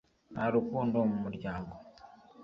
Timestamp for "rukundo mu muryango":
0.53-1.73